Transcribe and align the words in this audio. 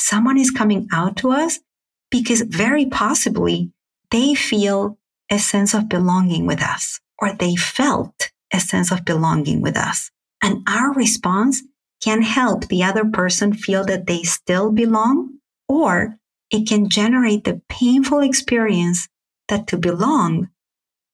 someone 0.00 0.38
is 0.38 0.50
coming 0.50 0.88
out 0.92 1.16
to 1.18 1.30
us 1.30 1.60
because 2.10 2.40
very 2.42 2.86
possibly 2.86 3.70
they 4.10 4.34
feel 4.34 4.98
a 5.30 5.38
sense 5.38 5.74
of 5.74 5.88
belonging 5.88 6.46
with 6.46 6.62
us 6.62 7.00
or 7.18 7.32
they 7.32 7.54
felt 7.54 8.30
a 8.52 8.58
sense 8.58 8.90
of 8.90 9.04
belonging 9.04 9.60
with 9.60 9.76
us. 9.76 10.10
And 10.42 10.66
our 10.68 10.92
response 10.92 11.62
can 12.02 12.22
help 12.22 12.66
the 12.66 12.82
other 12.82 13.04
person 13.04 13.52
feel 13.52 13.84
that 13.84 14.06
they 14.06 14.22
still 14.22 14.72
belong, 14.72 15.34
or 15.68 16.16
it 16.50 16.66
can 16.66 16.88
generate 16.88 17.44
the 17.44 17.60
painful 17.68 18.20
experience 18.20 19.06
that 19.48 19.66
to 19.68 19.76
belong 19.76 20.48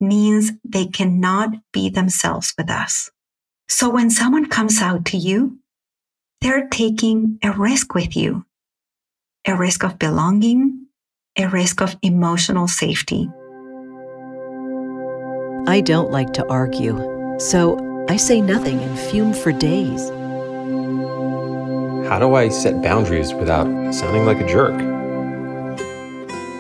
means 0.01 0.53
they 0.65 0.87
cannot 0.87 1.51
be 1.73 1.91
themselves 1.91 2.55
with 2.57 2.71
us. 2.71 3.11
So 3.69 3.91
when 3.91 4.11
someone 4.11 4.47
comes 4.47 4.81
out 4.81 5.05
to 5.07 5.17
you, 5.17 5.59
they're 6.41 6.69
taking 6.69 7.39
a 7.43 7.51
risk 7.51 7.95
with 7.95 8.17
you, 8.17 8.46
a 9.49 9.55
risk 9.55 9.85
of 9.85 9.97
belonging, 9.97 10.87
a 11.39 11.47
risk 11.47 11.81
of 11.81 11.97
emotional 12.03 12.67
safety. 12.67 13.31
I 15.69 15.81
don't 15.85 16.11
like 16.11 16.33
to 16.33 16.45
argue, 16.49 16.97
so 17.39 17.79
I 18.09 18.17
say 18.17 18.41
nothing 18.41 18.81
and 18.81 18.99
fume 18.99 19.33
for 19.33 19.53
days. 19.53 20.09
How 22.09 22.19
do 22.19 22.35
I 22.35 22.49
set 22.49 22.83
boundaries 22.83 23.33
without 23.35 23.67
sounding 23.95 24.27
like 24.27 24.41
a 24.41 24.49
jerk? 24.49 24.75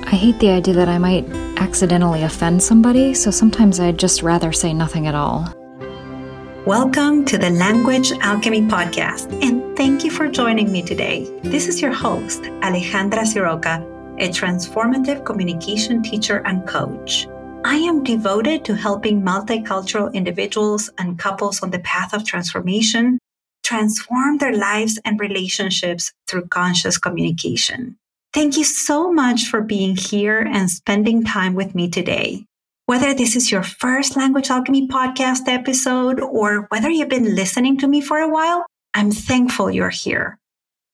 I 0.06 0.14
hate 0.14 0.38
the 0.38 0.50
idea 0.50 0.74
that 0.74 0.88
I 0.88 0.98
might 0.98 1.28
accidentally 1.56 2.22
offend 2.22 2.62
somebody, 2.62 3.14
so 3.14 3.32
sometimes 3.32 3.80
I'd 3.80 3.98
just 3.98 4.22
rather 4.22 4.52
say 4.52 4.72
nothing 4.72 5.08
at 5.08 5.16
all. 5.16 5.52
Welcome 6.64 7.24
to 7.24 7.36
the 7.36 7.50
Language 7.50 8.12
Alchemy 8.20 8.62
Podcast, 8.62 9.42
and 9.42 9.65
thank 9.76 10.04
you 10.04 10.10
for 10.10 10.26
joining 10.26 10.72
me 10.72 10.80
today. 10.80 11.30
This 11.42 11.68
is 11.68 11.82
your 11.82 11.92
host, 11.92 12.40
Alejandra 12.64 13.24
Siroca, 13.28 13.84
a 14.18 14.28
transformative 14.30 15.26
communication 15.26 16.02
teacher 16.02 16.38
and 16.46 16.66
coach. 16.66 17.28
I 17.62 17.76
am 17.76 18.02
devoted 18.02 18.64
to 18.64 18.74
helping 18.74 19.20
multicultural 19.20 20.12
individuals 20.14 20.88
and 20.96 21.18
couples 21.18 21.62
on 21.62 21.70
the 21.70 21.80
path 21.80 22.14
of 22.14 22.24
transformation 22.24 23.18
transform 23.64 24.38
their 24.38 24.56
lives 24.56 24.98
and 25.04 25.20
relationships 25.20 26.10
through 26.26 26.46
conscious 26.46 26.96
communication. 26.96 27.98
Thank 28.32 28.56
you 28.56 28.64
so 28.64 29.12
much 29.12 29.46
for 29.46 29.60
being 29.60 29.96
here 29.96 30.40
and 30.40 30.70
spending 30.70 31.22
time 31.22 31.54
with 31.54 31.74
me 31.74 31.90
today. 31.90 32.46
Whether 32.86 33.12
this 33.12 33.36
is 33.36 33.50
your 33.50 33.64
first 33.64 34.16
Language 34.16 34.48
Alchemy 34.48 34.88
podcast 34.88 35.48
episode 35.48 36.20
or 36.20 36.66
whether 36.70 36.88
you've 36.88 37.10
been 37.10 37.34
listening 37.34 37.76
to 37.78 37.88
me 37.88 38.00
for 38.00 38.18
a 38.18 38.28
while, 38.28 38.64
I'm 38.96 39.10
thankful 39.10 39.70
you're 39.70 39.90
here. 39.90 40.38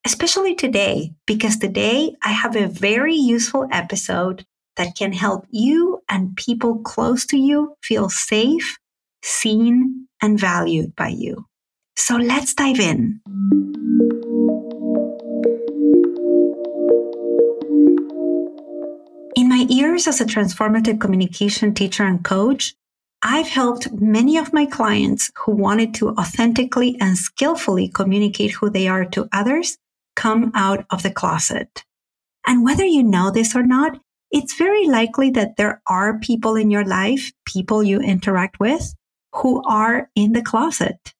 Especially 0.05 0.57
today, 0.57 1.15
because 1.25 1.57
today 1.57 2.17
I 2.25 2.31
have 2.33 2.57
a 2.57 2.67
very 2.67 3.15
useful 3.15 3.69
episode 3.71 4.45
that 4.77 4.97
can 4.97 5.13
help 5.13 5.47
you 5.51 6.01
and 6.09 6.35
people 6.35 6.81
close 6.81 7.25
to 7.27 7.39
you 7.39 7.77
feel 7.81 8.09
safe, 8.09 8.77
seen, 9.23 10.09
and 10.21 10.37
valued 10.37 10.97
by 10.97 11.11
you. 11.11 11.47
So 11.95 12.17
let's 12.17 12.55
dive 12.55 12.81
in. 12.81 13.21
In 19.37 19.49
my 19.49 19.65
years 19.69 20.09
as 20.09 20.21
a 20.21 20.25
transformative 20.25 21.01
communication 21.01 21.73
teacher 21.73 22.03
and 22.03 22.25
coach, 22.25 22.75
I've 23.23 23.49
helped 23.49 23.93
many 23.93 24.37
of 24.37 24.53
my 24.53 24.67
clients 24.67 25.31
who 25.37 25.53
wanted 25.53 25.95
to 25.95 26.11
authentically 26.11 26.97
and 27.01 27.17
skillfully 27.17 27.89
communicate 27.89 28.53
who 28.53 28.69
they 28.69 28.89
are 28.89 29.05
to 29.07 29.29
others 29.33 29.79
come 30.17 30.51
out 30.55 30.85
of 30.91 31.03
the 31.03 31.11
closet. 31.11 31.85
And 32.47 32.65
whether 32.65 32.85
you 32.85 33.03
know 33.03 33.31
this 33.31 33.55
or 33.55 33.63
not, 33.63 34.01
it's 34.31 34.57
very 34.57 34.87
likely 34.87 35.31
that 35.31 35.57
there 35.57 35.81
are 35.87 36.19
people 36.19 36.57
in 36.57 36.71
your 36.71 36.85
life, 36.85 37.33
people 37.47 37.83
you 37.83 38.01
interact 38.01 38.59
with, 38.59 38.95
who 39.35 39.63
are 39.65 40.11
in 40.17 40.33
the 40.33 40.43
closet 40.43 41.15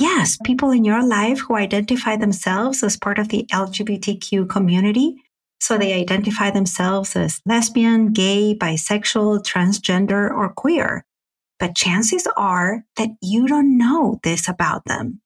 yes, 0.00 0.38
people 0.44 0.70
in 0.70 0.84
your 0.84 1.06
life 1.06 1.40
who 1.40 1.54
identify 1.56 2.16
themselves 2.16 2.82
as 2.82 2.96
part 2.96 3.18
of 3.18 3.28
the 3.28 3.46
LGBTQ 3.52 4.48
community. 4.48 5.16
So 5.60 5.76
they 5.76 5.92
identify 5.92 6.50
themselves 6.50 7.14
as 7.14 7.40
lesbian, 7.44 8.12
gay, 8.12 8.56
bisexual, 8.58 9.44
transgender, 9.44 10.30
or 10.30 10.48
queer. 10.48 11.04
But 11.60 11.76
chances 11.76 12.26
are 12.36 12.84
that 12.96 13.10
you 13.20 13.46
don't 13.46 13.78
know 13.78 14.18
this 14.24 14.48
about 14.48 14.86
them. 14.86 15.20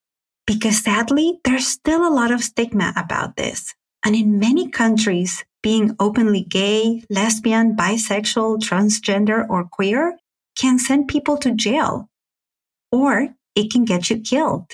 Because 0.47 0.83
sadly, 0.83 1.41
there's 1.45 1.67
still 1.67 2.07
a 2.07 2.13
lot 2.13 2.31
of 2.31 2.45
stigma 2.45 2.93
about 2.97 3.37
this. 3.37 3.75
And 4.05 4.15
in 4.15 4.39
many 4.39 4.69
countries, 4.69 5.45
being 5.63 5.97
openly 5.99 6.43
gay, 6.43 7.03
lesbian, 7.09 7.75
bisexual, 7.75 8.59
transgender, 8.59 9.49
or 9.49 9.65
queer 9.65 10.19
can 10.57 10.79
send 10.79 11.09
people 11.09 11.39
to 11.39 11.53
jail 11.53 12.11
or 12.93 13.29
it 13.55 13.73
can 13.73 13.85
get 13.85 14.11
you 14.11 14.21
killed. 14.21 14.73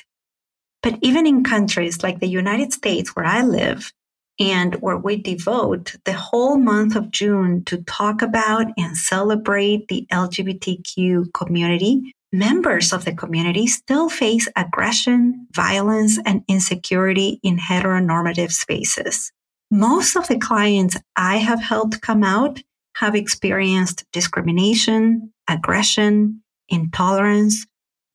But 0.83 0.99
even 1.03 1.27
in 1.27 1.45
countries 1.45 2.03
like 2.03 2.21
the 2.21 2.29
United 2.29 2.73
States, 2.73 3.15
where 3.15 3.25
I 3.25 3.43
live, 3.43 3.93
and 4.41 4.75
where 4.77 4.97
we 4.97 5.17
devote 5.17 5.95
the 6.07 6.15
whole 6.15 6.57
month 6.57 6.97
of 6.97 7.11
June 7.11 7.63
to 7.67 7.83
talk 7.83 8.23
about 8.23 8.67
and 8.79 8.97
celebrate 8.97 9.87
the 9.89 10.07
LGBTQ 10.11 11.33
community, 11.35 12.15
members 12.33 12.93
of 12.93 13.05
the 13.05 13.15
community 13.15 13.67
still 13.67 14.09
face 14.09 14.49
aggression, 14.57 15.47
violence, 15.55 16.19
and 16.25 16.43
insecurity 16.49 17.39
in 17.43 17.59
heteronormative 17.59 18.51
spaces. 18.51 19.31
Most 19.71 20.17
of 20.17 20.27
the 20.27 20.39
clients 20.39 20.97
I 21.17 21.37
have 21.37 21.61
helped 21.61 22.01
come 22.01 22.25
out 22.25 22.61
have 22.97 23.15
experienced 23.15 24.05
discrimination, 24.13 25.33
aggression, 25.49 26.43
intolerance, 26.69 27.67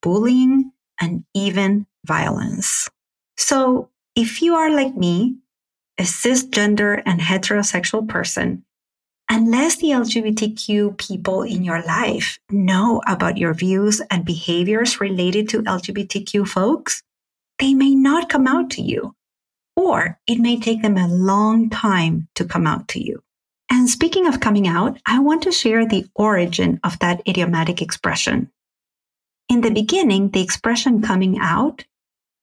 bullying, 0.02 0.72
and 1.00 1.24
even 1.34 1.85
violence. 2.06 2.90
So 3.38 3.90
if 4.16 4.41
you 4.41 4.56
are 4.56 4.72
like 4.72 4.96
me, 4.96 5.38
a 5.97 6.03
cisgender 6.03 7.01
and 7.06 7.19
heterosexual 7.19 8.07
person, 8.07 8.63
unless 9.29 9.78
the 9.78 9.89
LGBTQ 9.89 10.97
people 10.97 11.44
in 11.44 11.63
your 11.63 11.81
life 11.83 12.38
know 12.51 13.01
about 13.07 13.38
your 13.38 13.53
views 13.53 14.01
and 14.11 14.25
behaviors 14.25 15.00
related 15.00 15.50
to 15.50 15.63
LGBTQ 15.63 16.47
folks, 16.47 17.01
they 17.59 17.73
may 17.73 17.95
not 17.95 18.29
come 18.29 18.47
out 18.47 18.69
to 18.72 18.81
you, 18.81 19.16
or 19.75 20.19
it 20.28 20.39
may 20.39 20.59
take 20.59 20.81
them 20.81 20.97
a 20.97 21.07
long 21.07 21.69
time 21.69 22.28
to 22.35 22.45
come 22.45 22.67
out 22.67 22.88
to 22.89 23.03
you. 23.03 23.22
And 23.72 23.89
speaking 23.89 24.28
of 24.28 24.39
coming 24.39 24.67
out, 24.67 25.00
I 25.05 25.19
want 25.19 25.44
to 25.44 25.51
share 25.51 25.88
the 25.88 26.05
origin 26.16 26.79
of 26.84 27.00
that 27.00 27.22
idiomatic 27.28 27.81
expression. 27.81 28.51
In 29.50 29.61
the 29.61 29.72
beginning, 29.72 30.29
the 30.29 30.41
expression 30.41 31.01
coming 31.01 31.39
out 31.39 31.85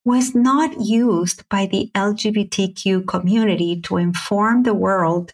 was 0.05 0.35
not 0.35 0.81
used 0.81 1.49
by 1.49 1.67
the 1.67 1.91
LGBTQ 1.95 3.07
community 3.07 3.81
to 3.83 3.97
inform 3.97 4.63
the 4.63 4.75
world 4.75 5.33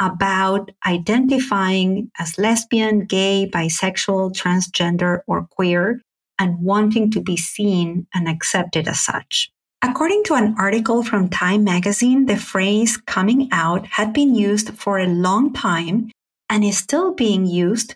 about 0.00 0.70
identifying 0.86 2.10
as 2.18 2.38
lesbian, 2.38 3.04
gay, 3.04 3.48
bisexual, 3.52 4.34
transgender, 4.34 5.20
or 5.26 5.46
queer, 5.50 6.00
and 6.38 6.58
wanting 6.60 7.10
to 7.10 7.20
be 7.20 7.36
seen 7.36 8.06
and 8.14 8.28
accepted 8.28 8.88
as 8.88 9.00
such. 9.00 9.50
According 9.82 10.24
to 10.24 10.34
an 10.34 10.54
article 10.58 11.02
from 11.02 11.28
Time 11.28 11.64
magazine, 11.64 12.26
the 12.26 12.36
phrase 12.36 12.96
coming 12.96 13.48
out 13.52 13.86
had 13.86 14.12
been 14.12 14.34
used 14.34 14.74
for 14.74 14.98
a 14.98 15.06
long 15.06 15.52
time 15.52 16.10
and 16.50 16.64
is 16.64 16.78
still 16.78 17.14
being 17.14 17.46
used 17.46 17.94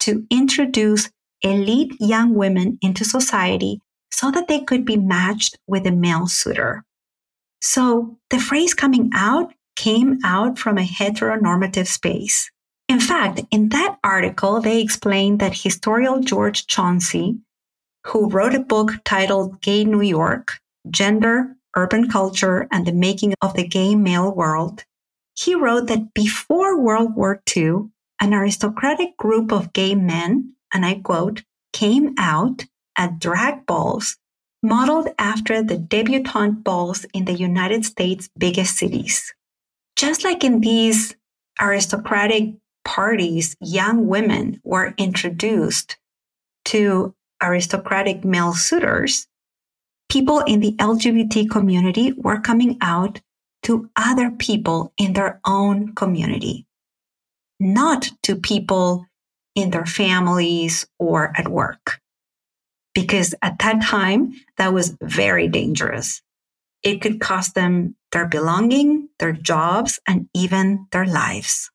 to 0.00 0.26
introduce 0.30 1.10
elite 1.42 1.94
young 2.00 2.34
women 2.34 2.78
into 2.82 3.04
society 3.04 3.80
so 4.20 4.30
that 4.30 4.48
they 4.48 4.60
could 4.60 4.84
be 4.84 4.98
matched 4.98 5.56
with 5.66 5.86
a 5.86 5.90
male 5.90 6.26
suitor. 6.26 6.84
So 7.62 8.18
the 8.28 8.38
phrase 8.38 8.74
coming 8.74 9.10
out 9.14 9.54
came 9.76 10.18
out 10.24 10.58
from 10.58 10.76
a 10.76 10.82
heteronormative 10.84 11.86
space. 11.86 12.50
In 12.86 13.00
fact, 13.00 13.40
in 13.50 13.70
that 13.70 13.96
article, 14.04 14.60
they 14.60 14.82
explained 14.82 15.40
that 15.40 15.56
historian 15.56 16.22
George 16.22 16.66
Chauncey, 16.66 17.38
who 18.08 18.28
wrote 18.28 18.54
a 18.54 18.60
book 18.60 18.92
titled 19.04 19.62
Gay 19.62 19.84
New 19.84 20.02
York 20.02 20.58
Gender, 20.90 21.56
Urban 21.74 22.10
Culture, 22.10 22.68
and 22.70 22.86
the 22.86 22.92
Making 22.92 23.32
of 23.40 23.54
the 23.54 23.66
Gay 23.66 23.94
Male 23.94 24.34
World, 24.34 24.84
he 25.34 25.54
wrote 25.54 25.86
that 25.86 26.12
before 26.12 26.78
World 26.78 27.16
War 27.16 27.40
II, 27.56 27.88
an 28.20 28.34
aristocratic 28.34 29.16
group 29.16 29.50
of 29.50 29.72
gay 29.72 29.94
men 29.94 30.52
and 30.74 30.84
I 30.84 30.96
quote, 30.96 31.42
came 31.72 32.14
out 32.18 32.66
at 33.00 33.18
drag 33.18 33.64
balls 33.64 34.18
modeled 34.62 35.08
after 35.18 35.62
the 35.62 35.78
debutante 35.78 36.62
balls 36.62 37.06
in 37.14 37.24
the 37.24 37.32
United 37.32 37.82
States' 37.82 38.28
biggest 38.36 38.76
cities. 38.76 39.32
Just 39.96 40.22
like 40.22 40.44
in 40.44 40.60
these 40.60 41.16
aristocratic 41.58 42.54
parties, 42.84 43.56
young 43.58 44.06
women 44.06 44.60
were 44.64 44.94
introduced 44.98 45.96
to 46.66 47.14
aristocratic 47.42 48.22
male 48.22 48.52
suitors, 48.52 49.26
people 50.10 50.40
in 50.40 50.60
the 50.60 50.72
LGBT 50.72 51.48
community 51.50 52.12
were 52.12 52.40
coming 52.40 52.76
out 52.82 53.18
to 53.62 53.88
other 53.96 54.30
people 54.30 54.92
in 54.98 55.14
their 55.14 55.40
own 55.46 55.94
community, 55.94 56.66
not 57.58 58.10
to 58.24 58.36
people 58.36 59.06
in 59.54 59.70
their 59.70 59.86
families 59.86 60.86
or 60.98 61.32
at 61.36 61.48
work. 61.48 62.00
Because 62.94 63.34
at 63.42 63.58
that 63.60 63.82
time, 63.82 64.32
that 64.56 64.72
was 64.72 64.96
very 65.00 65.48
dangerous. 65.48 66.22
It 66.82 67.00
could 67.00 67.20
cost 67.20 67.54
them 67.54 67.94
their 68.12 68.26
belonging, 68.26 69.08
their 69.18 69.32
jobs, 69.32 70.00
and 70.06 70.28
even 70.34 70.86
their 70.90 71.06
lives. 71.06 71.70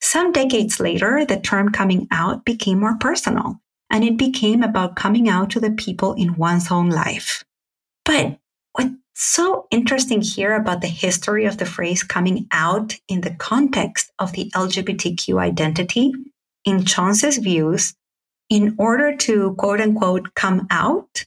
Some 0.00 0.32
decades 0.32 0.80
later, 0.80 1.24
the 1.24 1.38
term 1.38 1.70
coming 1.70 2.08
out 2.10 2.44
became 2.44 2.80
more 2.80 2.96
personal 2.98 3.60
and 3.90 4.04
it 4.04 4.16
became 4.16 4.62
about 4.62 4.96
coming 4.96 5.28
out 5.28 5.50
to 5.50 5.60
the 5.60 5.72
people 5.72 6.14
in 6.14 6.36
one's 6.36 6.70
own 6.70 6.88
life. 6.88 7.44
But 8.04 8.38
what's 8.72 8.94
so 9.14 9.66
interesting 9.70 10.22
here 10.22 10.54
about 10.54 10.80
the 10.80 10.86
history 10.86 11.44
of 11.44 11.58
the 11.58 11.66
phrase 11.66 12.02
coming 12.02 12.46
out 12.52 12.94
in 13.08 13.20
the 13.20 13.34
context 13.34 14.10
of 14.18 14.32
the 14.32 14.50
LGBTQ 14.54 15.38
identity, 15.38 16.12
in 16.64 16.84
Chauncey's 16.84 17.38
views, 17.38 17.94
in 18.50 18.74
order 18.78 19.16
to 19.16 19.54
quote 19.54 19.80
unquote 19.80 20.34
come 20.34 20.66
out, 20.70 21.24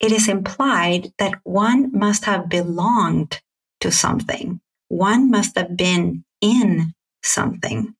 it 0.00 0.12
is 0.12 0.28
implied 0.28 1.12
that 1.18 1.40
one 1.44 1.96
must 1.96 2.24
have 2.24 2.48
belonged 2.48 3.40
to 3.80 3.90
something. 3.90 4.60
One 4.88 5.30
must 5.30 5.56
have 5.56 5.76
been 5.76 6.24
in 6.40 6.92
something. 7.22 7.94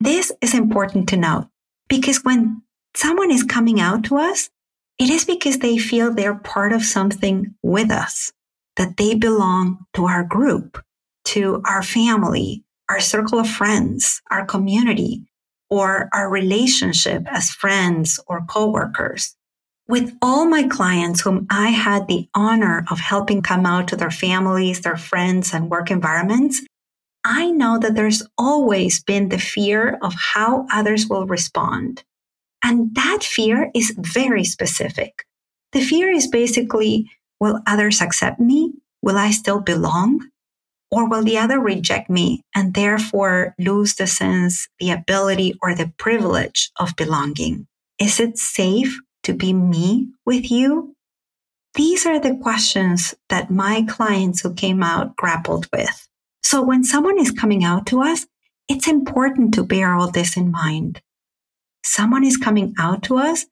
This 0.00 0.32
is 0.40 0.54
important 0.54 1.08
to 1.10 1.16
note 1.16 1.48
because 1.88 2.24
when 2.24 2.62
someone 2.94 3.30
is 3.30 3.42
coming 3.42 3.80
out 3.80 4.04
to 4.04 4.16
us, 4.16 4.50
it 4.98 5.10
is 5.10 5.24
because 5.24 5.58
they 5.58 5.78
feel 5.78 6.12
they're 6.12 6.34
part 6.34 6.72
of 6.72 6.82
something 6.82 7.54
with 7.62 7.90
us, 7.90 8.32
that 8.76 8.96
they 8.96 9.14
belong 9.14 9.86
to 9.94 10.06
our 10.06 10.24
group, 10.24 10.82
to 11.26 11.62
our 11.66 11.82
family, 11.82 12.64
our 12.88 13.00
circle 13.00 13.38
of 13.38 13.48
friends, 13.48 14.22
our 14.30 14.44
community, 14.44 15.26
or 15.70 16.08
our 16.12 16.28
relationship 16.28 17.24
as 17.30 17.50
friends 17.50 18.20
or 18.26 18.44
coworkers. 18.46 19.34
With 19.88 20.16
all 20.20 20.46
my 20.46 20.64
clients 20.64 21.20
whom 21.20 21.46
I 21.48 21.68
had 21.68 22.08
the 22.08 22.28
honor 22.34 22.84
of 22.90 22.98
helping 22.98 23.40
come 23.40 23.66
out 23.66 23.88
to 23.88 23.96
their 23.96 24.10
families, 24.10 24.80
their 24.80 24.96
friends, 24.96 25.54
and 25.54 25.70
work 25.70 25.90
environments, 25.90 26.60
I 27.24 27.50
know 27.50 27.78
that 27.78 27.94
there's 27.94 28.22
always 28.36 29.02
been 29.02 29.28
the 29.28 29.38
fear 29.38 29.98
of 30.02 30.14
how 30.14 30.66
others 30.72 31.08
will 31.08 31.26
respond. 31.26 32.04
And 32.62 32.94
that 32.94 33.22
fear 33.22 33.70
is 33.74 33.94
very 33.98 34.44
specific. 34.44 35.24
The 35.72 35.80
fear 35.80 36.10
is 36.10 36.26
basically 36.26 37.10
will 37.40 37.60
others 37.66 38.00
accept 38.00 38.40
me? 38.40 38.72
Will 39.02 39.16
I 39.16 39.30
still 39.30 39.60
belong? 39.60 40.20
Or 40.90 41.08
will 41.08 41.24
the 41.24 41.38
other 41.38 41.58
reject 41.58 42.08
me 42.08 42.42
and 42.54 42.74
therefore 42.74 43.54
lose 43.58 43.94
the 43.94 44.06
sense, 44.06 44.68
the 44.78 44.90
ability, 44.90 45.54
or 45.62 45.74
the 45.74 45.92
privilege 45.98 46.70
of 46.78 46.96
belonging? 46.96 47.66
Is 47.98 48.20
it 48.20 48.38
safe 48.38 48.98
to 49.24 49.32
be 49.32 49.52
me 49.52 50.08
with 50.24 50.50
you? 50.50 50.94
These 51.74 52.06
are 52.06 52.20
the 52.20 52.36
questions 52.36 53.14
that 53.28 53.50
my 53.50 53.84
clients 53.88 54.40
who 54.40 54.54
came 54.54 54.82
out 54.82 55.16
grappled 55.16 55.66
with. 55.72 56.08
So 56.42 56.62
when 56.62 56.84
someone 56.84 57.18
is 57.18 57.32
coming 57.32 57.64
out 57.64 57.86
to 57.86 58.02
us, 58.02 58.26
it's 58.68 58.88
important 58.88 59.54
to 59.54 59.64
bear 59.64 59.94
all 59.94 60.10
this 60.10 60.36
in 60.36 60.50
mind. 60.50 61.02
Someone 61.84 62.24
is 62.24 62.36
coming 62.36 62.74
out 62.78 63.02
to 63.04 63.18
us 63.18 63.46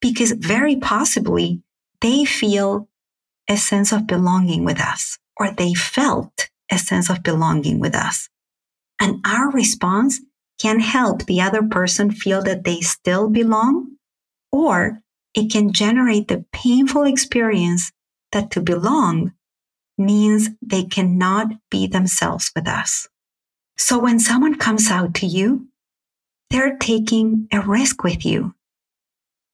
because 0.00 0.32
very 0.32 0.76
possibly 0.76 1.62
they 2.00 2.24
feel 2.24 2.88
a 3.48 3.56
sense 3.56 3.92
of 3.92 4.06
belonging 4.06 4.64
with 4.64 4.80
us 4.80 5.18
or 5.36 5.50
they 5.50 5.74
felt 5.74 6.48
a 6.70 6.78
sense 6.78 7.10
of 7.10 7.22
belonging 7.22 7.80
with 7.80 7.94
us. 7.94 8.28
And 9.00 9.24
our 9.26 9.50
response 9.50 10.20
can 10.60 10.80
help 10.80 11.24
the 11.24 11.40
other 11.40 11.62
person 11.62 12.10
feel 12.10 12.42
that 12.42 12.64
they 12.64 12.80
still 12.80 13.28
belong 13.28 13.96
or 14.52 15.00
it 15.34 15.50
can 15.50 15.72
generate 15.72 16.28
the 16.28 16.44
painful 16.52 17.04
experience 17.04 17.92
that 18.32 18.50
to 18.52 18.60
belong 18.60 19.32
means 19.96 20.50
they 20.62 20.84
cannot 20.84 21.48
be 21.70 21.86
themselves 21.86 22.50
with 22.54 22.66
us. 22.66 23.08
So 23.76 23.98
when 23.98 24.18
someone 24.18 24.56
comes 24.56 24.90
out 24.90 25.14
to 25.14 25.26
you, 25.26 25.68
they're 26.50 26.76
taking 26.76 27.48
a 27.52 27.60
risk 27.60 28.02
with 28.02 28.26
you, 28.26 28.54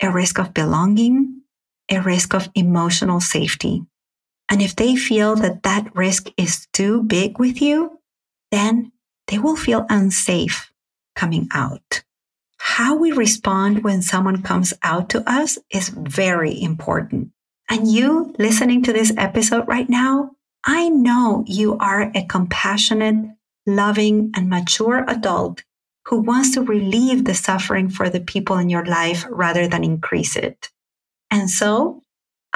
a 0.01 0.11
risk 0.11 0.39
of 0.39 0.55
belonging, 0.55 1.43
a 1.91 2.01
risk 2.01 2.35
of 2.35 2.49
emotional 2.55 3.21
safety. 3.21 3.83
And 4.49 4.63
if 4.63 4.77
they 4.77 4.97
feel 4.97 5.37
that 5.37 5.63
that 5.65 5.95
risk 5.95 6.29
is 6.37 6.67
too 6.73 7.03
big 7.03 7.39
with 7.39 7.61
you, 7.61 7.99
then 8.51 8.93
they 9.27 9.39
will 9.39 9.57
feel 9.57 9.87
unsafe 9.89 10.73
coming 11.15 11.49
out 11.53 12.05
how 12.77 12.97
we 12.97 13.13
respond 13.13 13.85
when 13.85 14.03
someone 14.03 14.43
comes 14.43 14.75
out 14.83 15.09
to 15.09 15.23
us 15.31 15.57
is 15.71 15.89
very 15.89 16.61
important. 16.61 17.31
And 17.71 17.91
you 17.91 18.35
listening 18.39 18.83
to 18.83 18.93
this 18.93 19.13
episode 19.17 19.69
right 19.69 19.89
now, 19.89 20.33
I 20.65 20.89
know 20.89 21.45
you 21.47 21.79
are 21.79 22.11
a 22.15 22.27
compassionate, 22.27 23.31
loving, 23.67 24.33
and 24.35 24.51
mature 24.51 25.05
adult 25.09 25.63
who 26.07 26.21
wants 26.21 26.55
to 26.55 26.61
relieve 26.61 27.25
the 27.25 27.35
suffering 27.35 27.89
for 27.89 28.11
the 28.11 28.21
people 28.21 28.59
in 28.59 28.69
your 28.69 28.85
life 28.85 29.25
rather 29.31 29.69
than 29.69 29.85
increase 29.85 30.35
it. 30.35 30.71
And 31.31 31.49
so 31.49 32.03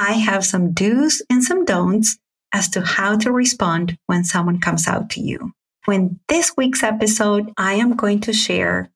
I 0.03 0.13
have 0.13 0.47
some 0.47 0.73
do's 0.73 1.21
and 1.29 1.45
some 1.45 1.67
don'ts 1.67 2.17
as 2.55 2.71
to 2.71 2.81
how 2.81 3.19
to 3.19 3.31
respond 3.31 3.99
when 4.07 4.25
someone 4.25 4.59
comes 4.59 4.89
out 4.89 5.11
to 5.11 5.21
you. 5.21 5.53
In 5.87 6.19
this 6.27 6.55
week's 6.57 6.83
episode, 6.83 7.53
I 7.59 7.75
am 7.75 7.97
going 7.97 8.21
to 8.21 8.33
share 8.33 8.89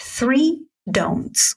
three 0.00 0.66
don'ts. 0.88 1.56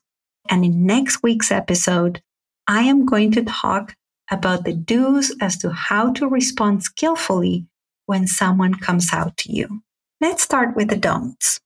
And 0.50 0.66
in 0.66 0.88
next 0.88 1.22
week's 1.22 1.52
episode, 1.52 2.24
I 2.68 2.82
am 2.82 3.06
going 3.06 3.32
to 3.34 3.44
talk 3.44 3.96
about 4.32 4.66
the 4.66 4.74
do's 4.74 5.36
as 5.40 5.56
to 5.58 5.70
how 5.70 6.12
to 6.14 6.28
respond 6.28 6.82
skillfully 6.82 7.68
when 8.08 8.26
someone 8.26 8.74
comes 8.74 9.14
out 9.14 9.38
to 9.38 9.54
you. 9.54 9.84
Let's 10.20 10.42
start 10.42 10.76
with 10.76 10.90
the 10.90 10.98
don'ts. 10.98 11.60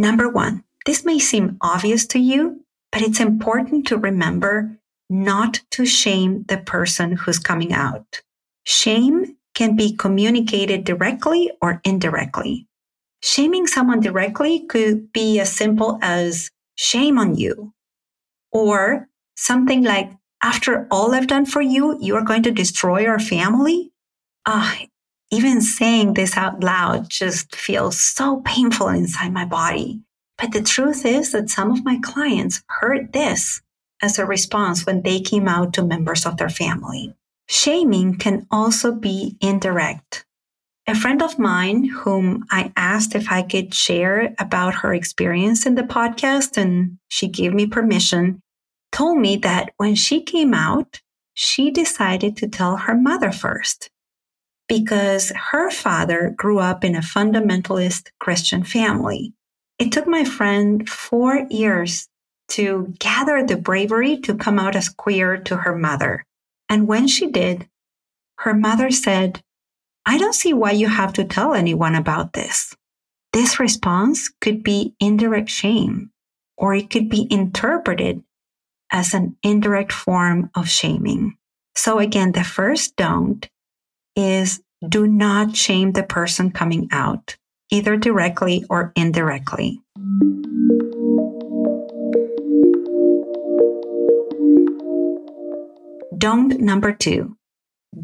Number 0.00 0.28
one, 0.28 0.64
this 0.84 1.04
may 1.04 1.18
seem 1.18 1.58
obvious 1.60 2.06
to 2.08 2.18
you, 2.18 2.64
but 2.90 3.02
it's 3.02 3.20
important 3.20 3.86
to 3.88 3.96
remember 3.96 4.76
not 5.08 5.60
to 5.70 5.86
shame 5.86 6.44
the 6.48 6.58
person 6.58 7.12
who's 7.12 7.38
coming 7.38 7.72
out. 7.72 8.22
Shame 8.64 9.36
can 9.54 9.76
be 9.76 9.94
communicated 9.94 10.84
directly 10.84 11.50
or 11.60 11.80
indirectly. 11.84 12.66
Shaming 13.22 13.66
someone 13.66 14.00
directly 14.00 14.60
could 14.60 15.12
be 15.12 15.38
as 15.38 15.54
simple 15.54 15.98
as 16.02 16.50
shame 16.74 17.18
on 17.18 17.36
you 17.36 17.72
or 18.50 19.08
something 19.36 19.82
like, 19.82 20.10
after 20.42 20.88
all 20.90 21.14
I've 21.14 21.28
done 21.28 21.46
for 21.46 21.62
you, 21.62 21.96
you 22.00 22.16
are 22.16 22.24
going 22.24 22.42
to 22.44 22.50
destroy 22.50 23.06
our 23.06 23.20
family. 23.20 23.92
Ah, 24.44 24.76
even 25.30 25.60
saying 25.60 26.14
this 26.14 26.36
out 26.36 26.64
loud 26.64 27.08
just 27.08 27.54
feels 27.54 28.00
so 28.00 28.42
painful 28.44 28.88
inside 28.88 29.32
my 29.32 29.44
body. 29.44 30.02
But 30.42 30.50
the 30.50 30.60
truth 30.60 31.06
is 31.06 31.30
that 31.30 31.50
some 31.50 31.70
of 31.70 31.84
my 31.84 32.00
clients 32.02 32.64
heard 32.66 33.12
this 33.12 33.62
as 34.02 34.18
a 34.18 34.26
response 34.26 34.84
when 34.84 35.02
they 35.02 35.20
came 35.20 35.46
out 35.46 35.72
to 35.74 35.84
members 35.84 36.26
of 36.26 36.36
their 36.36 36.48
family. 36.48 37.14
Shaming 37.48 38.16
can 38.18 38.48
also 38.50 38.92
be 38.92 39.36
indirect. 39.40 40.26
A 40.88 40.96
friend 40.96 41.22
of 41.22 41.38
mine, 41.38 41.84
whom 41.84 42.44
I 42.50 42.72
asked 42.74 43.14
if 43.14 43.30
I 43.30 43.42
could 43.42 43.72
share 43.72 44.34
about 44.36 44.74
her 44.74 44.92
experience 44.92 45.64
in 45.64 45.76
the 45.76 45.84
podcast, 45.84 46.56
and 46.56 46.98
she 47.08 47.28
gave 47.28 47.54
me 47.54 47.68
permission, 47.68 48.42
told 48.90 49.18
me 49.18 49.36
that 49.36 49.72
when 49.76 49.94
she 49.94 50.22
came 50.22 50.54
out, 50.54 51.00
she 51.34 51.70
decided 51.70 52.36
to 52.38 52.48
tell 52.48 52.78
her 52.78 52.96
mother 52.96 53.30
first 53.30 53.90
because 54.68 55.30
her 55.52 55.70
father 55.70 56.34
grew 56.36 56.58
up 56.58 56.82
in 56.82 56.96
a 56.96 57.00
fundamentalist 57.00 58.08
Christian 58.18 58.64
family. 58.64 59.34
It 59.82 59.90
took 59.90 60.06
my 60.06 60.22
friend 60.22 60.88
four 60.88 61.44
years 61.50 62.06
to 62.50 62.94
gather 63.00 63.44
the 63.44 63.56
bravery 63.56 64.16
to 64.18 64.36
come 64.36 64.60
out 64.60 64.76
as 64.76 64.88
queer 64.88 65.38
to 65.38 65.56
her 65.56 65.76
mother. 65.76 66.24
And 66.68 66.86
when 66.86 67.08
she 67.08 67.26
did, 67.32 67.68
her 68.38 68.54
mother 68.54 68.92
said, 68.92 69.42
I 70.06 70.18
don't 70.18 70.36
see 70.36 70.52
why 70.52 70.70
you 70.70 70.86
have 70.86 71.12
to 71.14 71.24
tell 71.24 71.52
anyone 71.52 71.96
about 71.96 72.32
this. 72.32 72.76
This 73.32 73.58
response 73.58 74.30
could 74.40 74.62
be 74.62 74.94
indirect 75.00 75.48
shame, 75.48 76.12
or 76.56 76.76
it 76.76 76.88
could 76.88 77.08
be 77.08 77.26
interpreted 77.28 78.22
as 78.92 79.14
an 79.14 79.36
indirect 79.42 79.90
form 79.90 80.48
of 80.54 80.68
shaming. 80.68 81.36
So 81.74 81.98
again, 81.98 82.30
the 82.30 82.44
first 82.44 82.94
don't 82.94 83.48
is 84.14 84.62
do 84.88 85.08
not 85.08 85.56
shame 85.56 85.90
the 85.90 86.04
person 86.04 86.52
coming 86.52 86.86
out, 86.92 87.36
either 87.72 87.96
directly 87.96 88.64
or 88.68 88.92
indirectly. 88.94 89.80
Don't 96.16 96.60
number 96.60 96.92
two, 96.92 97.36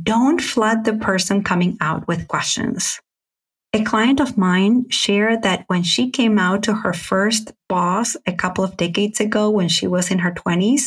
don't 0.02 0.40
flood 0.40 0.84
the 0.84 0.94
person 0.94 1.44
coming 1.44 1.76
out 1.80 2.08
with 2.08 2.26
questions. 2.26 2.98
A 3.75 3.84
client 3.84 4.18
of 4.18 4.38
mine 4.38 4.88
shared 4.88 5.42
that 5.42 5.64
when 5.66 5.82
she 5.82 6.10
came 6.10 6.38
out 6.38 6.62
to 6.62 6.72
her 6.72 6.94
first 6.94 7.52
boss 7.68 8.16
a 8.26 8.32
couple 8.32 8.64
of 8.64 8.78
decades 8.78 9.20
ago 9.20 9.50
when 9.50 9.68
she 9.68 9.87
was 9.87 10.10
in 10.10 10.20
her 10.20 10.32
20s, 10.32 10.84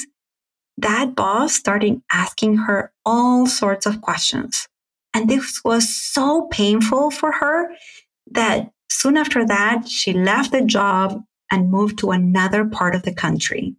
that 0.78 1.16
boss 1.16 1.54
started 1.54 2.02
asking 2.12 2.58
her 2.58 2.92
all 3.06 3.46
sorts 3.46 3.86
of 3.86 4.02
questions. 4.02 4.68
And 5.14 5.30
this 5.30 5.62
was 5.64 5.96
so 5.96 6.48
painful 6.52 7.12
for 7.12 7.32
her 7.34 7.70
that 8.34 8.72
soon 8.90 9.18
after 9.18 9.46
that, 9.46 9.88
she 9.88 10.14
left 10.14 10.52
the 10.52 10.62
job 10.62 11.24
and 11.52 11.70
moved 11.70 12.00
to 12.00 12.12
another 12.12 12.66
part 12.66 12.96
of 12.96 13.04
the 13.04 13.14
country. 13.14 13.76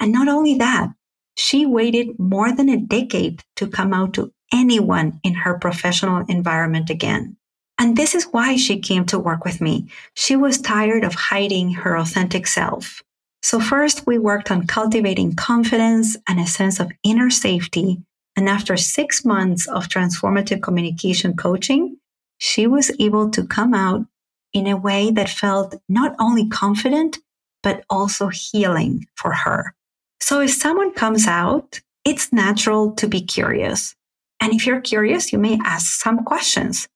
And 0.00 0.12
not 0.12 0.28
only 0.28 0.54
that, 0.58 0.88
she 1.36 1.64
waited 1.64 2.18
more 2.18 2.54
than 2.54 2.68
a 2.68 2.80
decade 2.80 3.42
to 3.56 3.66
come 3.66 3.94
out 3.94 4.14
to 4.14 4.32
anyone 4.52 5.20
in 5.22 5.34
her 5.34 5.58
professional 5.58 6.24
environment 6.28 6.90
again. 6.90 7.36
And 7.78 7.96
this 7.96 8.14
is 8.14 8.24
why 8.24 8.56
she 8.56 8.78
came 8.78 9.06
to 9.06 9.18
work 9.18 9.44
with 9.44 9.60
me. 9.60 9.88
She 10.14 10.36
was 10.36 10.60
tired 10.60 11.04
of 11.04 11.14
hiding 11.14 11.72
her 11.72 11.96
authentic 11.96 12.46
self. 12.46 13.02
So 13.42 13.58
first 13.58 14.06
we 14.06 14.18
worked 14.18 14.50
on 14.50 14.66
cultivating 14.66 15.34
confidence 15.34 16.16
and 16.28 16.38
a 16.38 16.46
sense 16.46 16.78
of 16.78 16.92
inner 17.02 17.30
safety. 17.30 18.02
And 18.36 18.48
after 18.48 18.76
six 18.76 19.24
months 19.24 19.66
of 19.66 19.88
transformative 19.88 20.62
communication 20.62 21.36
coaching, 21.36 21.96
she 22.42 22.66
was 22.66 22.90
able 22.98 23.30
to 23.30 23.46
come 23.46 23.72
out 23.72 24.04
in 24.52 24.66
a 24.66 24.76
way 24.76 25.12
that 25.12 25.28
felt 25.28 25.76
not 25.88 26.12
only 26.18 26.48
confident, 26.48 27.18
but 27.62 27.84
also 27.88 28.26
healing 28.26 29.06
for 29.14 29.32
her. 29.32 29.76
So 30.20 30.40
if 30.40 30.50
someone 30.50 30.92
comes 30.92 31.28
out, 31.28 31.80
it's 32.04 32.32
natural 32.32 32.94
to 32.96 33.06
be 33.06 33.20
curious. 33.20 33.94
And 34.40 34.52
if 34.52 34.66
you're 34.66 34.80
curious, 34.80 35.32
you 35.32 35.38
may 35.38 35.56
ask 35.64 36.02
some 36.02 36.24
questions, 36.24 36.88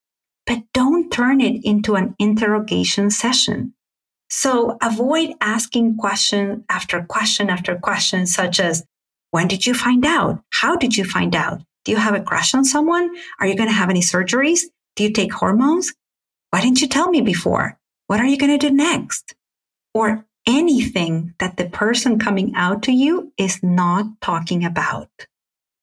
but 0.47 0.65
don't 0.75 1.11
turn 1.11 1.41
it 1.41 1.65
into 1.65 1.95
an 1.95 2.17
interrogation 2.19 3.09
session. 3.09 3.73
So 4.29 4.77
avoid 4.83 5.35
asking 5.41 5.97
question 5.97 6.65
after 6.69 7.05
question 7.05 7.51
after 7.51 7.77
question, 7.77 8.27
such 8.27 8.59
as, 8.59 8.85
when 9.31 9.47
did 9.47 9.65
you 9.65 9.75
find 9.75 10.05
out? 10.05 10.43
How 10.51 10.75
did 10.75 10.97
you 10.97 11.05
find 11.05 11.37
out? 11.37 11.63
Do 11.85 11.93
you 11.93 11.99
have 11.99 12.17
a 12.17 12.21
crush 12.21 12.53
on 12.53 12.65
someone? 12.65 13.15
Are 13.39 13.47
you 13.47 13.55
going 13.55 13.69
to 13.69 13.75
have 13.81 13.91
any 13.91 14.01
surgeries? 14.01 14.63
Do 14.97 15.05
you 15.05 15.13
take 15.13 15.33
hormones? 15.33 15.93
Why 16.51 16.63
didn't 16.63 16.81
you 16.81 16.89
tell 16.89 17.11
me 17.11 17.21
before? 17.21 17.79
What 18.07 18.21
are 18.21 18.27
you 18.27 18.39
going 18.39 18.59
to 18.59 18.69
do 18.69 18.75
next? 18.75 19.35
Or 19.93 20.25
anything 20.47 21.35
that 21.39 21.57
the 21.57 21.67
person 21.67 22.19
coming 22.19 22.55
out 22.55 22.83
to 22.85 22.93
you 22.93 23.33
is 23.37 23.63
not 23.63 24.07
talking 24.21 24.65
about. 24.65 25.11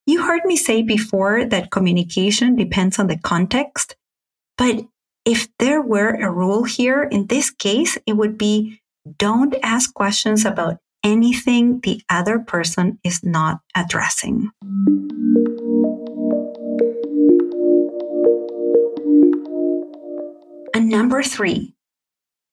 You 0.08 0.24
heard 0.24 0.46
me 0.46 0.58
say 0.58 0.82
before 0.82 1.46
that 1.46 1.72
communication 1.72 2.56
depends 2.56 2.98
on 2.98 3.08
the 3.08 3.18
context, 3.18 3.96
but 4.58 4.86
if 5.26 5.48
there 5.60 5.82
were 5.82 6.16
a 6.16 6.32
rule 6.32 6.64
here, 6.64 7.04
in 7.04 7.28
this 7.28 7.50
case, 7.50 7.98
it 8.06 8.14
would 8.14 8.38
be 8.38 8.82
don't 9.18 9.56
ask 9.64 9.94
questions 9.94 10.44
about 10.46 10.78
anything 11.04 11.80
the 11.82 12.02
other 12.10 12.40
person 12.40 13.00
is 13.04 13.24
not 13.24 13.60
addressing. 13.76 14.50
And 20.84 20.92
number 20.92 21.24
three, 21.24 21.76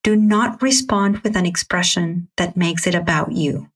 do 0.05 0.15
not 0.15 0.63
respond 0.63 1.19
with 1.19 1.35
an 1.35 1.47
expression 1.47 2.29
that 2.37 2.57
makes 2.57 2.87
it 2.87 2.95
about 2.95 3.33
you, 3.33 3.69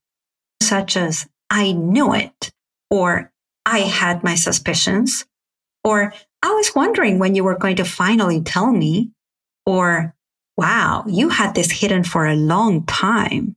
such 0.62 0.96
as, 0.96 1.28
I 1.50 1.72
knew 1.72 2.14
it, 2.14 2.52
or 2.88 3.32
I 3.66 3.80
had 3.80 4.22
my 4.22 4.36
suspicions, 4.36 5.26
or 5.82 6.14
I 6.40 6.52
was 6.52 6.72
wondering 6.72 7.18
when 7.18 7.34
you 7.34 7.42
were 7.42 7.58
going 7.58 7.74
to 7.74 7.84
finally 7.84 8.42
tell 8.42 8.70
me. 8.70 9.10
Or, 9.66 10.14
wow, 10.56 11.02
you 11.08 11.30
had 11.30 11.56
this 11.56 11.72
hidden 11.72 12.04
for 12.04 12.24
a 12.24 12.36
long 12.36 12.86
time. 12.86 13.56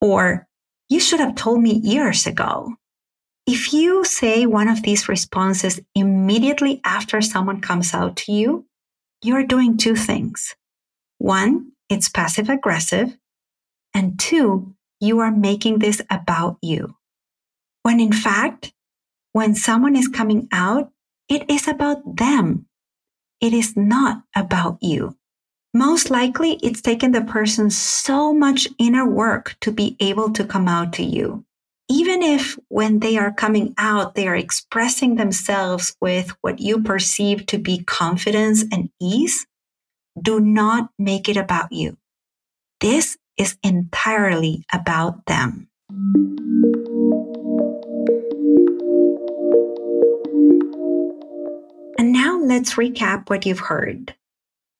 Or, 0.00 0.48
you 0.88 1.00
should 1.00 1.20
have 1.20 1.34
told 1.34 1.60
me 1.60 1.74
years 1.74 2.26
ago. 2.26 2.76
If 3.46 3.74
you 3.74 4.06
say 4.06 4.46
one 4.46 4.68
of 4.68 4.84
these 4.84 5.06
responses 5.06 5.80
immediately 5.94 6.80
after 6.82 7.20
someone 7.20 7.60
comes 7.60 7.92
out 7.92 8.16
to 8.16 8.32
you, 8.32 8.64
you're 9.22 9.46
doing 9.46 9.76
two 9.76 9.96
things. 9.96 10.54
One, 11.18 11.72
it's 11.88 12.08
passive 12.08 12.48
aggressive. 12.48 13.16
And 13.94 14.18
two, 14.18 14.74
you 15.00 15.20
are 15.20 15.30
making 15.30 15.78
this 15.78 16.02
about 16.10 16.58
you. 16.62 16.96
When 17.82 18.00
in 18.00 18.12
fact, 18.12 18.72
when 19.32 19.54
someone 19.54 19.96
is 19.96 20.08
coming 20.08 20.48
out, 20.52 20.90
it 21.28 21.48
is 21.50 21.68
about 21.68 22.16
them. 22.16 22.66
It 23.40 23.52
is 23.52 23.76
not 23.76 24.22
about 24.36 24.78
you. 24.80 25.16
Most 25.74 26.10
likely, 26.10 26.58
it's 26.62 26.82
taken 26.82 27.12
the 27.12 27.22
person 27.22 27.70
so 27.70 28.34
much 28.34 28.68
inner 28.78 29.08
work 29.08 29.56
to 29.60 29.72
be 29.72 29.96
able 30.00 30.30
to 30.32 30.44
come 30.44 30.68
out 30.68 30.92
to 30.94 31.02
you. 31.02 31.44
Even 31.90 32.22
if 32.22 32.58
when 32.68 33.00
they 33.00 33.16
are 33.18 33.32
coming 33.32 33.74
out, 33.76 34.14
they 34.14 34.26
are 34.28 34.36
expressing 34.36 35.16
themselves 35.16 35.96
with 36.00 36.30
what 36.40 36.60
you 36.60 36.82
perceive 36.82 37.46
to 37.46 37.58
be 37.58 37.82
confidence 37.84 38.64
and 38.72 38.88
ease, 39.00 39.46
do 40.20 40.40
not 40.40 40.90
make 40.98 41.28
it 41.28 41.36
about 41.36 41.72
you. 41.72 41.96
This 42.80 43.16
is 43.36 43.56
entirely 43.62 44.64
about 44.72 45.26
them. 45.26 45.68
And 51.98 52.12
now 52.12 52.40
let's 52.42 52.74
recap 52.74 53.28
what 53.28 53.46
you've 53.46 53.60
heard. 53.60 54.14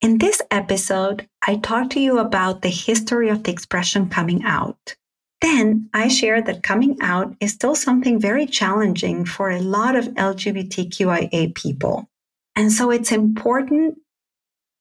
In 0.00 0.18
this 0.18 0.42
episode, 0.50 1.28
I 1.46 1.56
talked 1.56 1.92
to 1.92 2.00
you 2.00 2.18
about 2.18 2.62
the 2.62 2.68
history 2.68 3.28
of 3.28 3.44
the 3.44 3.52
expression 3.52 4.08
coming 4.08 4.42
out. 4.42 4.96
Then 5.42 5.90
I 5.92 6.06
shared 6.06 6.46
that 6.46 6.62
coming 6.62 6.96
out 7.02 7.34
is 7.40 7.52
still 7.52 7.74
something 7.74 8.20
very 8.20 8.46
challenging 8.46 9.24
for 9.24 9.50
a 9.50 9.60
lot 9.60 9.96
of 9.96 10.06
LGBTQIA 10.06 11.54
people. 11.56 12.08
And 12.54 12.70
so 12.70 12.92
it's 12.92 13.10
important 13.10 13.98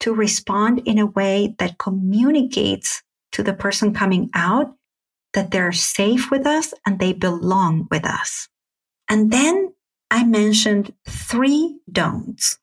to 0.02 0.14
respond 0.14 0.84
in 0.86 1.00
a 1.00 1.08
way 1.08 1.56
that 1.58 1.80
communicates 1.80 3.02
to 3.32 3.42
the 3.42 3.54
person 3.54 3.94
coming 3.94 4.30
out 4.36 4.76
that 5.34 5.50
they're 5.50 5.72
safe 5.72 6.30
with 6.30 6.46
us 6.46 6.74
and 6.86 7.00
they 7.00 7.14
belong 7.14 7.88
with 7.90 8.06
us. 8.06 8.48
And 9.10 9.32
then 9.32 9.74
I 10.12 10.26
mentioned 10.26 10.94
three 11.08 11.80
don'ts. 11.92 12.60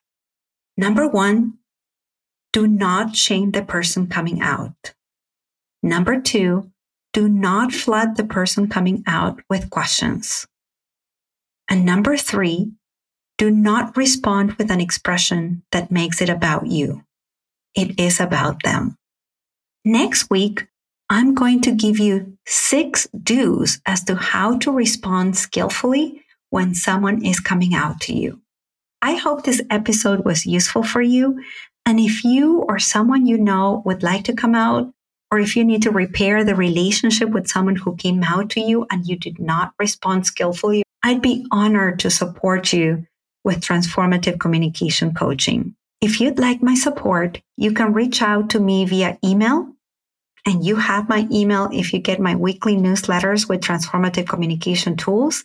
Number 0.77 1.09
one, 1.09 1.55
do 2.53 2.69
not 2.69 3.17
shame 3.17 3.51
the 3.51 3.63
person 3.63 4.07
coming 4.07 4.41
out. 4.41 4.95
Number 5.83 6.21
two, 6.21 6.71
do 7.19 7.29
not 7.29 7.73
flood 7.73 8.17
the 8.17 8.23
person 8.23 8.69
coming 8.69 9.03
out 9.05 9.41
with 9.51 9.71
questions. 9.71 10.47
And 11.69 11.85
number 11.85 12.17
three, 12.17 12.71
do 13.39 13.51
not 13.51 13.97
respond 13.97 14.53
with 14.53 14.71
an 14.71 14.81
expression 14.81 15.65
that 15.73 15.91
makes 15.91 16.21
it 16.21 16.29
about 16.29 16.69
you. 16.69 17.03
It 17.75 17.99
is 17.99 18.21
about 18.21 18.63
them. 18.63 18.95
Next 19.85 20.31
week, 20.31 20.69
I'm 21.11 21.35
going 21.35 21.61
to 21.63 21.73
give 21.73 21.99
you 21.99 22.39
six 22.47 23.09
do's 23.21 23.81
as 23.85 24.05
to 24.05 24.15
how 24.15 24.57
to 24.59 24.71
respond 24.71 25.37
skillfully 25.37 26.23
when 26.51 26.73
someone 26.73 27.25
is 27.25 27.41
coming 27.41 27.75
out 27.75 28.01
to 28.03 28.15
you. 28.15 28.41
I 29.03 29.17
hope 29.17 29.43
this 29.43 29.61
episode 29.71 30.25
was 30.25 30.47
useful 30.47 30.85
for 30.85 31.03
you. 31.03 31.43
And 31.85 31.99
if 31.99 32.23
you 32.23 32.63
or 32.69 32.79
someone 32.79 33.27
you 33.27 33.39
know 33.39 33.83
would 33.85 34.05
like 34.05 34.23
to 34.27 34.35
come 34.35 34.55
out, 34.55 34.93
or 35.31 35.39
if 35.39 35.57
you 35.57 35.65
need 35.65 35.83
to 35.83 35.91
repair 35.91 36.45
the 36.45 36.55
relationship 36.55 37.31
with 37.31 37.49
someone 37.49 37.77
who 37.77 37.97
came 37.97 38.23
out 38.23 38.51
to 38.51 38.61
you 38.61 38.87
and 38.91 39.07
you 39.07 39.17
did 39.17 39.39
not 39.39 39.75
respond 39.79 40.27
skillfully, 40.27 40.83
I'd 41.03 41.23
be 41.23 41.47
honored 41.51 42.01
to 42.01 42.11
support 42.11 42.73
you 42.73 43.07
with 43.45 43.61
transformative 43.61 44.41
communication 44.41 45.15
coaching. 45.15 45.75
If 46.01 46.21
you'd 46.21 46.39
like 46.39 46.63
my 46.63 46.75
support, 46.75 47.41
you 47.57 47.73
can 47.73 47.93
reach 47.93 48.23
out 48.23 48.51
to 48.51 48.61
me 48.61 48.85
via 48.85 49.19
email. 49.25 49.73
And 50.47 50.65
you 50.65 50.77
have 50.77 51.09
my 51.09 51.27
email 51.31 51.69
if 51.73 51.93
you 51.93 51.99
get 51.99 52.21
my 52.21 52.35
weekly 52.35 52.77
newsletters 52.77 53.49
with 53.49 53.61
transformative 53.61 54.29
communication 54.29 54.97
tools. 54.97 55.45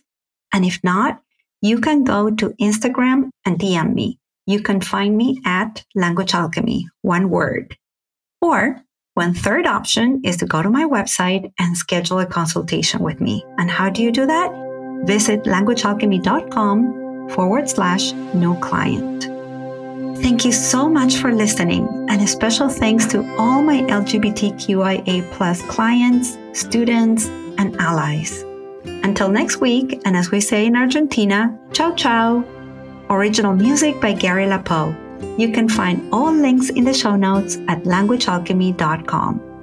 And 0.52 0.64
if 0.64 0.82
not, 0.82 1.20
you 1.60 1.80
can 1.80 2.04
go 2.04 2.30
to 2.30 2.50
Instagram 2.60 3.30
and 3.44 3.58
DM 3.58 3.94
me. 3.94 4.18
You 4.46 4.60
can 4.60 4.80
find 4.80 5.16
me 5.16 5.40
at 5.44 5.84
Language 5.94 6.34
Alchemy, 6.34 6.88
one 7.02 7.30
word. 7.30 7.76
Or 8.40 8.80
one 9.14 9.32
third 9.32 9.66
option 9.66 10.20
is 10.24 10.36
to 10.38 10.46
go 10.46 10.60
to 10.62 10.68
my 10.68 10.84
website 10.84 11.52
and 11.58 11.76
schedule 11.76 12.18
a 12.18 12.26
consultation 12.26 13.00
with 13.00 13.20
me. 13.20 13.44
And 13.58 13.70
how 13.70 13.88
do 13.88 14.02
you 14.02 14.10
do 14.10 14.26
that? 14.26 14.50
Visit 15.04 15.44
languagealchemy.com 15.44 17.30
forward 17.30 17.68
slash 17.68 18.12
new 18.34 18.58
client. 18.58 19.24
Thank 20.18 20.44
you 20.44 20.52
so 20.52 20.88
much 20.88 21.16
for 21.16 21.32
listening, 21.32 21.86
and 22.08 22.22
a 22.22 22.26
special 22.26 22.68
thanks 22.68 23.06
to 23.06 23.18
all 23.36 23.62
my 23.62 23.82
LGBTQIA 23.82 25.30
plus 25.32 25.62
clients, 25.62 26.38
students, 26.52 27.26
and 27.58 27.76
allies. 27.76 28.42
Until 28.84 29.28
next 29.28 29.60
week, 29.60 30.00
and 30.04 30.16
as 30.16 30.30
we 30.30 30.40
say 30.40 30.66
in 30.66 30.76
Argentina, 30.76 31.56
ciao 31.72 31.94
ciao. 31.94 32.44
Original 33.10 33.54
music 33.54 34.00
by 34.00 34.12
Gary 34.12 34.46
LaPoe. 34.46 35.03
You 35.38 35.52
can 35.52 35.68
find 35.68 36.12
all 36.12 36.32
links 36.32 36.70
in 36.70 36.84
the 36.84 36.94
show 36.94 37.16
notes 37.16 37.56
at 37.68 37.84
languagealchemy.com. 37.84 39.53